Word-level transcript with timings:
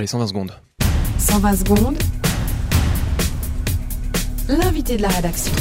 Les 0.00 0.06
120 0.06 0.28
secondes. 0.28 0.52
120 1.18 1.56
secondes. 1.56 1.98
L'invité 4.48 4.96
de 4.96 5.02
la 5.02 5.08
rédaction. 5.08 5.52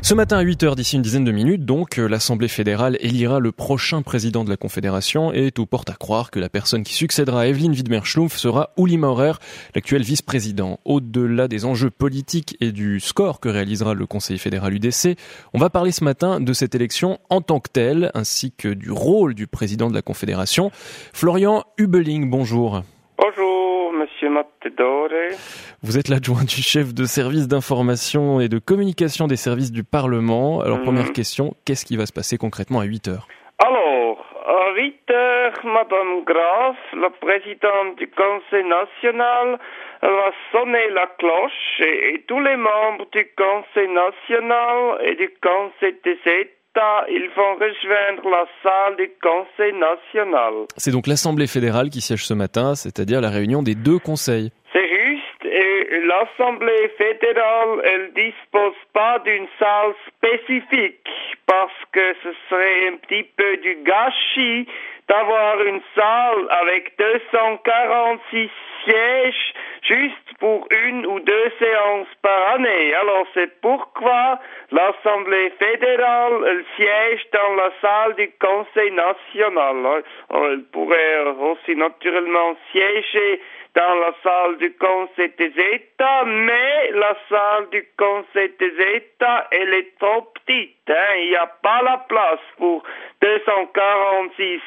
Ce 0.00 0.14
matin 0.14 0.38
à 0.38 0.44
8h, 0.44 0.76
d'ici 0.76 0.94
une 0.94 1.02
dizaine 1.02 1.24
de 1.24 1.32
minutes, 1.32 1.64
donc, 1.64 1.98
euh, 1.98 2.06
l'Assemblée 2.06 2.46
fédérale 2.46 2.96
élira 3.00 3.40
le 3.40 3.50
prochain 3.50 4.02
président 4.02 4.44
de 4.44 4.50
la 4.50 4.56
Confédération 4.56 5.32
et 5.32 5.50
tout 5.50 5.66
porte 5.66 5.90
à 5.90 5.94
croire 5.94 6.30
que 6.30 6.38
la 6.38 6.48
personne 6.48 6.84
qui 6.84 6.94
succédera 6.94 7.40
à 7.40 7.46
Evelyne 7.46 7.72
Widmer-Schlumpf 7.72 8.36
sera 8.36 8.70
Uli 8.78 8.96
Maurer, 8.96 9.32
l'actuel 9.74 10.04
vice-président. 10.04 10.78
Au-delà 10.84 11.48
des 11.48 11.64
enjeux 11.64 11.90
politiques 11.90 12.56
et 12.60 12.70
du 12.70 13.00
score 13.00 13.40
que 13.40 13.48
réalisera 13.48 13.94
le 13.94 14.06
Conseil 14.06 14.38
fédéral 14.38 14.74
UDC, 14.74 15.18
on 15.52 15.58
va 15.58 15.68
parler 15.68 15.90
ce 15.90 16.04
matin 16.04 16.38
de 16.38 16.52
cette 16.52 16.76
élection 16.76 17.18
en 17.28 17.40
tant 17.40 17.58
que 17.58 17.70
telle, 17.72 18.12
ainsi 18.14 18.52
que 18.52 18.68
du 18.68 18.92
rôle 18.92 19.34
du 19.34 19.48
président 19.48 19.90
de 19.90 19.94
la 19.94 20.02
Confédération. 20.02 20.70
Florian 21.12 21.64
Hubeling, 21.76 22.30
bonjour. 22.30 22.84
Vous 25.82 25.98
êtes 25.98 26.08
l'adjoint 26.08 26.44
du 26.44 26.62
chef 26.62 26.94
de 26.94 27.04
service 27.04 27.48
d'information 27.48 28.40
et 28.40 28.48
de 28.48 28.58
communication 28.58 29.26
des 29.26 29.36
services 29.36 29.72
du 29.72 29.84
Parlement. 29.84 30.60
Alors, 30.60 30.78
mhm. 30.78 30.84
première 30.84 31.12
question, 31.12 31.54
qu'est-ce 31.64 31.84
qui 31.84 31.96
va 31.96 32.06
se 32.06 32.12
passer 32.12 32.38
concrètement 32.38 32.80
à 32.80 32.84
8 32.84 33.08
heures? 33.08 33.28
Alors, 33.58 34.24
à 34.46 34.74
8 34.74 35.10
heures, 35.10 35.60
Madame 35.64 36.24
Graf, 36.24 36.76
la 37.00 37.10
présidente 37.10 37.96
du 37.98 38.08
Conseil 38.08 38.64
national, 38.64 39.58
va 40.02 40.30
sonner 40.52 40.90
la 40.90 41.06
cloche 41.18 41.80
et, 41.80 42.24
tous 42.26 42.40
les 42.40 42.56
membres 42.56 43.06
du 43.12 43.26
Conseil 43.36 43.88
national 43.88 44.98
et 45.04 45.14
du 45.14 45.30
Conseil 45.40 45.96
des 46.04 46.18
États 46.26 46.63
ils 47.08 47.30
vont 47.36 47.54
rejoindre 47.54 48.28
la 48.30 48.46
salle 48.62 48.96
du 48.96 49.10
Conseil 49.22 49.72
national. 49.74 50.66
C'est 50.76 50.90
donc 50.90 51.06
l'Assemblée 51.06 51.46
fédérale 51.46 51.90
qui 51.90 52.00
siège 52.00 52.24
ce 52.24 52.34
matin, 52.34 52.74
c'est-à-dire 52.74 53.20
la 53.20 53.30
réunion 53.30 53.62
des 53.62 53.74
deux 53.74 53.98
conseils. 53.98 54.50
C'est 54.72 54.88
juste, 54.88 55.44
et 55.44 56.00
l'Assemblée 56.06 56.90
fédérale, 56.98 57.80
elle 57.84 58.12
dispose 58.14 58.74
pas 58.92 59.18
d'une 59.20 59.46
salle 59.58 59.94
spécifique 60.08 61.08
parce 61.46 61.78
que 61.92 62.14
ce 62.22 62.30
serait 62.48 62.88
un 62.88 62.96
petit 62.96 63.24
peu 63.36 63.56
du 63.58 63.76
gâchis 63.84 64.66
d'avoir 65.08 65.62
une 65.62 65.80
salle 65.94 66.48
avec 66.50 66.96
246 66.98 68.50
sièges 68.84 69.54
juste 69.82 70.38
pour 70.38 70.66
une 70.70 71.06
ou 71.06 71.20
deux 71.20 71.52
séances 71.58 72.14
par 72.22 72.54
année. 72.54 72.94
Alors 72.94 73.26
c'est 73.34 73.60
pourquoi 73.60 74.38
l'Assemblée 74.70 75.52
fédérale 75.58 76.64
siège 76.76 77.26
dans 77.32 77.54
la 77.54 77.70
salle 77.80 78.14
du 78.14 78.30
Conseil 78.40 78.90
national. 78.92 80.02
elle 80.30 80.64
pourrait 80.72 81.24
aussi 81.40 81.76
naturellement 81.76 82.56
siéger 82.72 83.40
dans 83.74 83.94
la 83.96 84.12
salle 84.22 84.56
du 84.58 84.72
Conseil 84.76 85.32
des 85.36 85.52
États, 85.74 86.24
mais 86.24 86.90
la 86.92 87.16
salle 87.28 87.68
du 87.70 87.84
Conseil 87.98 88.52
des 88.58 88.96
États, 88.96 89.48
elle 89.50 89.74
est 89.74 89.98
trop 89.98 90.22
petite. 90.22 90.76
Hein. 90.88 91.14
Il 91.16 91.30
n'y 91.30 91.36
a 91.36 91.46
pas 91.46 91.82
la 91.82 91.98
place 92.08 92.40
pour 92.56 92.84
246 93.20 94.60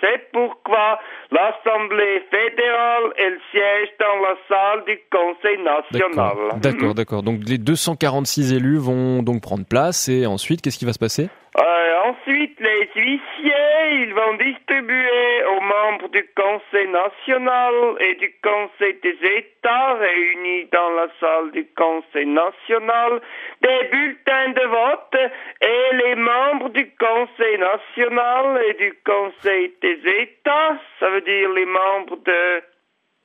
c'est 0.00 0.30
pourquoi 0.32 0.98
l'Assemblée 1.30 2.22
fédérale, 2.30 3.12
elle 3.16 3.38
siège 3.50 3.88
dans 3.98 4.20
la 4.22 4.36
salle 4.48 4.84
du 4.86 4.98
Conseil 5.10 5.58
national? 5.62 6.60
D'accord, 6.60 6.94
d'accord. 6.94 7.22
Donc 7.22 7.40
les 7.46 7.58
246 7.58 8.52
élus 8.52 8.78
vont 8.78 9.22
donc 9.22 9.42
prendre 9.42 9.64
place 9.64 10.08
et 10.08 10.26
ensuite, 10.26 10.62
qu'est-ce 10.62 10.78
qui 10.78 10.84
va 10.84 10.92
se 10.92 10.98
passer? 10.98 11.28
Euh, 11.58 11.88
Ensuite, 12.08 12.58
les 12.60 12.77
huissiers, 12.98 14.02
ils 14.02 14.14
vont 14.14 14.34
distribuer 14.34 15.44
aux 15.44 15.60
membres 15.60 16.08
du 16.08 16.24
Conseil 16.36 16.88
national 16.88 17.74
et 18.00 18.14
du 18.16 18.32
Conseil 18.42 18.94
des 19.02 19.16
États 19.38 19.94
réunis 19.94 20.66
dans 20.72 20.90
la 20.90 21.08
salle 21.20 21.50
du 21.52 21.66
Conseil 21.76 22.26
national 22.26 23.20
des 23.62 23.88
bulletins 23.90 24.50
de 24.50 24.66
vote 24.66 25.32
et 25.62 25.96
les 25.96 26.14
membres 26.16 26.70
du 26.70 26.90
Conseil 26.98 27.58
national 27.58 28.62
et 28.68 28.74
du 28.74 28.92
Conseil 29.04 29.72
des 29.80 29.98
États, 30.22 30.76
ça 31.00 31.08
veut 31.10 31.22
dire 31.22 31.50
les 31.52 31.66
membres 31.66 32.18
de... 32.24 32.62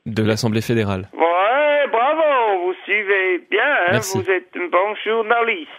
De 0.05 0.28
l'Assemblée 0.28 0.61
fédérale. 0.61 1.07
Suivez 2.93 3.41
bien, 3.49 3.75
hein, 3.87 3.99
vous 4.13 4.29
êtes 4.29 4.55
un 4.55 4.67
bon 4.67 4.95
journaliste. 5.05 5.69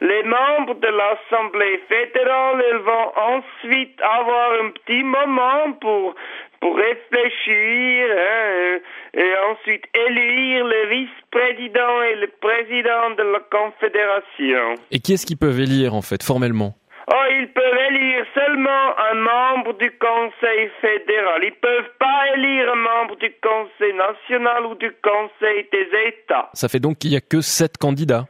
Les 0.00 0.22
membres 0.22 0.74
de 0.74 0.88
l'Assemblée 0.88 1.80
fédérale, 1.88 2.62
ils 2.72 2.78
vont 2.78 3.12
ensuite 3.38 4.00
avoir 4.00 4.52
un 4.64 4.70
petit 4.70 5.02
moment 5.02 5.72
pour 5.80 6.14
pour 6.60 6.76
réfléchir 6.76 8.06
hein, 8.10 8.78
et 9.14 9.32
ensuite 9.50 9.84
élire 9.94 10.64
le 10.66 10.90
vice-président 10.90 12.02
et 12.02 12.16
le 12.16 12.26
président 12.38 13.14
de 13.16 13.22
la 13.32 13.40
Confédération. 13.50 14.74
Et 14.90 14.98
qui 14.98 15.14
est-ce 15.14 15.24
qu'ils 15.24 15.38
peuvent 15.38 15.58
élire 15.58 15.94
en 15.94 16.02
fait, 16.02 16.22
formellement? 16.22 16.74
Oh, 17.08 17.24
ils 17.30 17.48
peuvent 17.48 17.78
élire 17.90 18.24
seulement 18.34 18.98
un 19.10 19.14
membre 19.14 19.72
du 19.74 19.90
Conseil 19.98 20.70
fédéral. 20.80 21.42
Ils 21.42 21.54
peuvent 21.60 21.92
pas 21.98 22.36
élire 22.36 22.72
un 22.72 22.76
membre 22.76 23.16
du 23.16 23.32
Conseil 23.42 23.94
national 23.94 24.66
ou 24.66 24.74
du 24.74 24.92
Conseil 25.02 25.66
des 25.72 25.88
États. 26.08 26.50
Ça 26.52 26.68
fait 26.68 26.78
donc 26.78 26.98
qu'il 26.98 27.12
y 27.12 27.16
a 27.16 27.20
que 27.20 27.40
sept 27.40 27.78
candidats. 27.78 28.26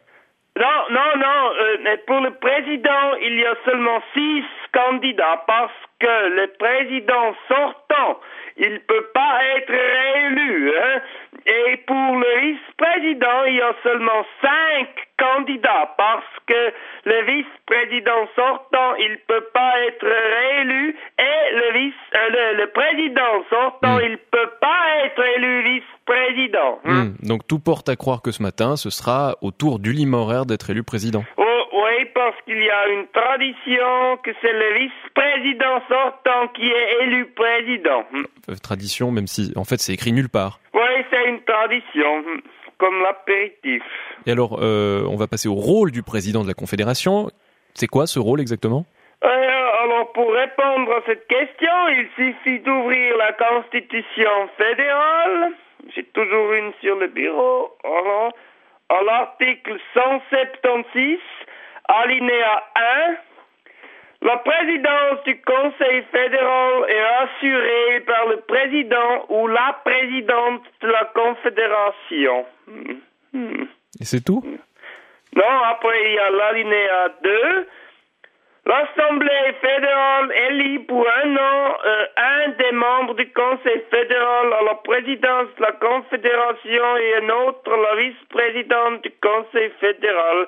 Non, 0.58 0.66
non, 0.90 1.16
non. 1.16 1.52
Euh, 1.60 1.96
pour 2.06 2.20
le 2.20 2.32
président, 2.34 3.14
il 3.22 3.38
y 3.38 3.46
a 3.46 3.54
seulement 3.64 4.02
six 4.14 4.44
candidats 4.72 5.42
parce 5.46 5.72
que 5.98 6.28
le 6.28 6.46
président 6.58 7.34
sortant, 7.48 8.20
il 8.56 8.74
ne 8.74 8.78
peut 8.78 9.06
pas 9.14 9.40
être 9.56 9.72
réélu. 9.72 10.72
Hein? 10.76 11.00
Et 11.46 11.76
pour 11.86 11.96
le 11.96 12.40
vice-président, 12.40 13.44
il 13.46 13.56
y 13.56 13.60
a 13.60 13.74
seulement 13.82 14.24
cinq 14.42 14.88
candidats 15.20 15.94
parce 15.96 16.24
que 16.46 16.72
le 17.04 17.24
vice-président 17.26 18.26
sortant, 18.34 18.94
il 18.96 19.12
ne 19.12 19.16
peut 19.26 19.46
pas 19.52 19.72
être 19.86 20.06
réélu 20.06 20.96
et 21.18 21.54
le 21.54 21.78
vice, 21.78 21.94
euh, 22.14 22.52
le, 22.54 22.66
président 22.68 23.44
sortant, 23.50 23.96
hmm. 23.96 24.02
il 24.04 24.12
ne 24.12 24.16
peut 24.16 24.50
pas 24.60 25.04
être 25.04 25.22
élu 25.36 25.62
vice-président. 25.74 26.80
Hein? 26.84 27.04
Hmm. 27.04 27.26
Donc 27.26 27.46
tout 27.46 27.58
porte 27.58 27.88
à 27.88 27.96
croire 27.96 28.22
que 28.22 28.32
ce 28.32 28.42
matin, 28.42 28.76
ce 28.76 28.90
sera 28.90 29.36
au 29.42 29.50
tour 29.50 29.78
d'Uli 29.78 30.06
Maurer 30.06 30.44
d'être 30.46 30.70
élu 30.70 30.82
président. 30.82 31.24
Oh, 31.36 31.62
oui, 31.72 32.06
parce 32.14 32.36
qu'il 32.44 32.62
y 32.62 32.70
a 32.70 32.88
une 32.88 33.06
tradition 33.08 34.16
que 34.22 34.30
c'est 34.40 34.52
le 34.52 34.78
vice-président 34.78 35.82
sortant 35.88 36.48
qui 36.54 36.66
est 36.66 37.04
élu 37.04 37.26
président. 37.26 38.04
Euh, 38.48 38.54
tradition, 38.62 39.10
même 39.10 39.26
si 39.26 39.52
en 39.56 39.64
fait 39.64 39.80
c'est 39.80 39.92
écrit 39.92 40.12
nulle 40.12 40.28
part. 40.28 40.60
Une 41.30 41.40
tradition, 41.42 42.24
comme 42.78 43.02
l'apéritif. 43.02 43.82
Et 44.26 44.32
alors, 44.32 44.58
euh, 44.60 45.04
on 45.08 45.14
va 45.16 45.28
passer 45.28 45.48
au 45.48 45.54
rôle 45.54 45.92
du 45.92 46.02
président 46.02 46.42
de 46.42 46.48
la 46.48 46.54
Confédération. 46.54 47.30
C'est 47.74 47.86
quoi 47.86 48.08
ce 48.08 48.18
rôle 48.18 48.40
exactement? 48.40 48.84
Euh, 49.22 49.28
Alors, 49.84 50.12
pour 50.12 50.32
répondre 50.32 50.90
à 50.92 51.02
cette 51.06 51.28
question, 51.28 51.88
il 51.88 52.08
suffit 52.16 52.58
d'ouvrir 52.60 53.16
la 53.16 53.32
Constitution 53.32 54.48
fédérale. 54.58 55.52
J'ai 55.94 56.04
toujours 56.04 56.52
une 56.52 56.72
sur 56.80 56.96
le 56.96 57.06
bureau. 57.06 57.76
Alors, 57.84 58.32
à 58.88 59.02
l'article 59.04 59.78
176, 59.94 61.18
alinéa 61.86 62.64
1, 62.74 63.14
la 64.22 64.36
présidence 64.38 65.24
du 65.24 65.40
Conseil 65.42 66.02
fédéral 66.12 66.84
est 66.88 67.06
assurée 67.24 68.00
par 68.06 68.26
le 68.28 68.36
président 68.40 69.26
ou 69.28 69.46
la 69.46 69.80
présidente 69.84 70.62
de 70.82 70.88
la 70.88 71.04
Confédération. 71.14 72.44
Et 74.00 74.04
c'est 74.04 74.24
tout? 74.24 74.42
Non, 75.34 75.62
après 75.64 76.02
il 76.04 76.14
y 76.14 76.18
a 76.18 76.30
l'alinéa 76.30 77.08
2. 77.22 77.68
L'Assemblée 78.66 79.54
fédérale 79.60 80.32
élit 80.50 80.80
pour 80.80 81.06
un 81.24 81.36
an 81.36 81.74
euh, 81.86 82.04
un 82.16 82.48
des 82.58 82.72
membres 82.76 83.14
du 83.14 83.26
Conseil 83.32 83.80
fédéral 83.90 84.52
à 84.52 84.64
la 84.64 84.74
présidence 84.74 85.48
de 85.56 85.62
la 85.62 85.72
Confédération 85.72 86.96
et 86.98 87.24
un 87.24 87.48
autre 87.48 87.70
la 87.70 87.96
vice-présidente 88.02 89.02
du 89.02 89.12
Conseil 89.22 89.70
fédéral. 89.80 90.46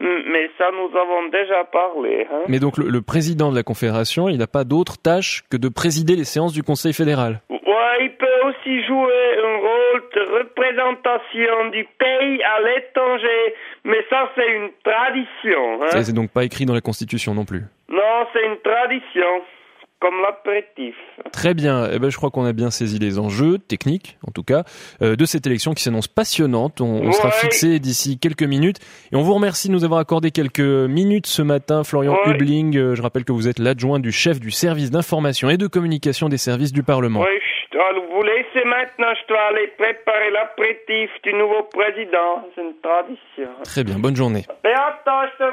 Mais 0.00 0.50
ça, 0.58 0.70
nous 0.72 0.90
avons 0.98 1.28
déjà 1.28 1.62
parlé. 1.64 2.26
Hein. 2.30 2.42
Mais 2.48 2.58
donc 2.58 2.78
le, 2.78 3.02
président 3.02 3.52
de 3.52 3.56
la 3.56 3.62
Confédération, 3.62 4.28
il 4.28 4.38
n'a 4.38 4.48
pas 4.48 4.64
d'autre 4.64 5.00
tâche 5.00 5.44
que 5.48 5.56
de 5.56 5.68
présider 5.68 6.16
les 6.16 6.24
séances 6.24 6.52
du 6.52 6.64
Conseil 6.64 6.92
fédéral 6.92 7.40
il 8.00 8.12
peut 8.16 8.40
aussi 8.46 8.84
jouer 8.84 9.38
un 9.38 9.56
rôle 9.58 10.02
de 10.14 10.38
représentation 10.38 11.70
du 11.70 11.84
pays 11.98 12.42
à 12.42 12.60
l'étranger, 12.60 13.54
mais 13.84 14.04
ça 14.10 14.30
c'est 14.34 14.48
une 14.48 14.70
tradition. 14.84 15.82
Hein. 15.82 16.02
C'est 16.02 16.14
donc 16.14 16.30
pas 16.30 16.44
écrit 16.44 16.66
dans 16.66 16.74
la 16.74 16.80
Constitution 16.80 17.34
non 17.34 17.44
plus 17.44 17.62
Non, 17.88 18.26
c'est 18.32 18.44
une 18.44 18.58
tradition 18.58 19.42
comme 20.02 20.20
l'apéritif. 20.20 20.96
Très 21.32 21.54
bien. 21.54 21.88
Eh 21.92 22.00
ben, 22.00 22.10
je 22.10 22.16
crois 22.16 22.30
qu'on 22.30 22.44
a 22.44 22.52
bien 22.52 22.70
saisi 22.70 22.98
les 22.98 23.20
enjeux 23.20 23.58
techniques, 23.58 24.18
en 24.26 24.32
tout 24.32 24.42
cas, 24.42 24.64
euh, 25.00 25.14
de 25.14 25.24
cette 25.24 25.46
élection 25.46 25.74
qui 25.74 25.82
s'annonce 25.84 26.08
passionnante. 26.08 26.80
On, 26.80 27.12
sera 27.12 27.30
fixé 27.30 27.78
d'ici 27.78 28.18
quelques 28.18 28.42
minutes. 28.42 28.78
Et 29.12 29.16
on 29.16 29.22
vous 29.22 29.34
remercie 29.34 29.68
de 29.68 29.72
nous 29.72 29.84
avoir 29.84 30.00
accordé 30.00 30.32
quelques 30.32 30.58
minutes 30.58 31.28
ce 31.28 31.40
matin, 31.40 31.84
Florian 31.84 32.16
Hubling. 32.26 32.76
Euh, 32.76 32.94
je 32.96 33.02
rappelle 33.02 33.24
que 33.24 33.30
vous 33.30 33.46
êtes 33.46 33.60
l'adjoint 33.60 34.00
du 34.00 34.10
chef 34.10 34.40
du 34.40 34.50
service 34.50 34.90
d'information 34.90 35.50
et 35.50 35.56
de 35.56 35.68
communication 35.68 36.28
des 36.28 36.38
services 36.38 36.72
du 36.72 36.82
Parlement. 36.82 37.20
Oui, 37.20 37.38
dois 37.72 37.92
vous 37.92 38.22
laisser 38.22 38.64
maintenant. 38.64 39.12
Je 39.20 39.26
dois 39.28 39.42
aller 39.48 39.66
préparer 39.78 40.30
l'apéritif 40.30 41.10
du 41.22 41.32
nouveau 41.34 41.62
président. 41.64 42.46
C'est 42.54 42.62
une 42.62 42.76
tradition. 42.80 43.50
Très 43.64 43.84
bien, 43.84 43.98
bonne 43.98 44.16
journée. 44.16 44.44
Beata, 44.62 45.26
je 45.32 45.44
te 45.44 45.50